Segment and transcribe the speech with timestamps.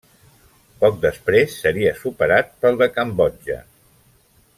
[0.83, 3.59] Poc després seria superat pel de Cambodja.